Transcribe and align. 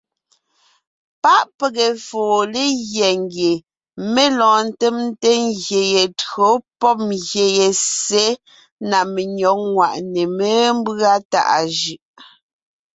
Páʼ 1.21 1.43
pege 1.57 1.87
foo 2.07 2.37
legyɛ́ 2.53 3.11
ngie 3.23 3.53
mé 4.13 4.23
lɔɔn 4.37 4.63
ńtemte 4.69 5.29
ngyè 5.45 5.81
ye 5.93 6.03
tÿǒ 6.19 6.47
pɔ́b 6.79 6.97
ngyè 7.11 7.45
ye 7.57 7.67
ssé 7.83 8.25
na 8.89 8.99
menÿɔ́g 9.13 9.59
ŋwàʼne 9.73 10.21
mémbʉ́a 10.37 11.15
tàʼa 11.31 11.59
jʉʼ. 11.79 12.01